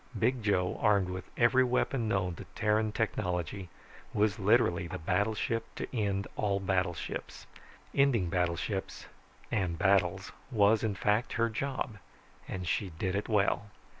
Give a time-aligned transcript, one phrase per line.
[0.17, 3.69] Big Joe, armed with every weapon known to Terran technology,
[4.15, 7.45] was literally the battleship to end all battleships.
[7.93, 9.05] Ending battleships
[9.51, 11.99] and battles was, in fact, her job.
[12.47, 13.69] And she did it well.